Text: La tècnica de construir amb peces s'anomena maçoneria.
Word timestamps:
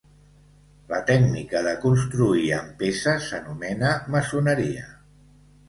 La 0.93 1.01
tècnica 1.09 1.61
de 1.67 1.73
construir 1.83 2.49
amb 2.61 2.73
peces 2.81 3.29
s'anomena 3.29 3.95
maçoneria. 4.17 4.91